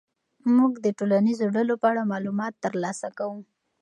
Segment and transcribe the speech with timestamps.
[0.55, 3.39] موږ د ټولنیزو ډلو په اړه معلومات ترلاسه کوو.